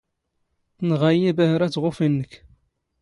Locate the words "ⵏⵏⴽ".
2.11-2.31